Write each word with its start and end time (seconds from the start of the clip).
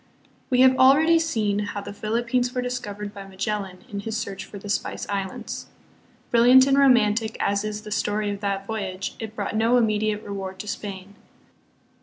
We 0.49 0.61
have 0.61 0.77
already 0.79 1.19
seen 1.19 1.59
how 1.59 1.81
the 1.81 1.93
Philippines 1.93 2.55
were 2.55 2.61
discovered 2.63 3.13
by 3.13 3.27
Magellan 3.27 3.83
in 3.87 3.99
his 3.99 4.17
search 4.17 4.45
for 4.45 4.57
the 4.57 4.67
Spice 4.67 5.07
Islands. 5.09 5.67
Brilliant 6.31 6.65
and 6.65 6.75
romantic 6.75 7.37
as 7.39 7.63
is 7.63 7.83
the 7.83 7.91
story 7.91 8.31
of 8.31 8.39
that 8.39 8.65
voyage, 8.65 9.13
it 9.19 9.35
brought 9.35 9.55
no 9.55 9.77
immediate 9.77 10.23
reward 10.23 10.57
to 10.61 10.67
Spain. 10.67 11.13